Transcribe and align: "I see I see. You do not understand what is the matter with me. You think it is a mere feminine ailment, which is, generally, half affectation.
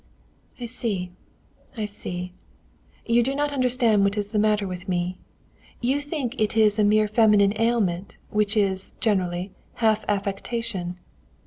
"I 0.59 0.65
see 0.65 1.11
I 1.77 1.85
see. 1.85 2.33
You 3.05 3.21
do 3.21 3.35
not 3.35 3.51
understand 3.51 4.03
what 4.03 4.17
is 4.17 4.29
the 4.29 4.39
matter 4.39 4.67
with 4.67 4.89
me. 4.89 5.19
You 5.79 6.01
think 6.01 6.33
it 6.41 6.57
is 6.57 6.79
a 6.79 6.83
mere 6.83 7.07
feminine 7.07 7.53
ailment, 7.61 8.17
which 8.31 8.57
is, 8.57 8.95
generally, 8.99 9.51
half 9.75 10.03
affectation. 10.07 10.97